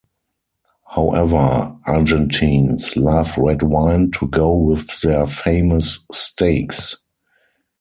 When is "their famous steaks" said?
5.01-6.95